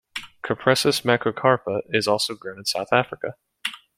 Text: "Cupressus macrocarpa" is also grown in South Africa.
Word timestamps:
"Cupressus 0.43 1.01
macrocarpa" 1.03 1.81
is 1.89 2.07
also 2.07 2.33
grown 2.33 2.57
in 2.57 2.65
South 2.65 2.91
Africa. 2.91 3.35